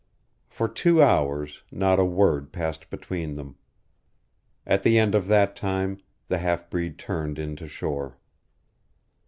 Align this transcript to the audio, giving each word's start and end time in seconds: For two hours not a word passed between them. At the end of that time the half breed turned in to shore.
For 0.47 0.67
two 0.67 0.99
hours 0.99 1.61
not 1.71 1.99
a 1.99 2.03
word 2.03 2.51
passed 2.51 2.89
between 2.89 3.35
them. 3.35 3.57
At 4.65 4.81
the 4.81 4.97
end 4.97 5.13
of 5.13 5.27
that 5.27 5.55
time 5.55 5.99
the 6.27 6.39
half 6.39 6.71
breed 6.71 6.97
turned 6.97 7.37
in 7.37 7.55
to 7.57 7.67
shore. 7.67 8.17